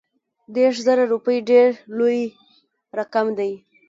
[0.55, 2.21] دېرش زره روپي ډېر لوی
[2.97, 3.51] رقم دی.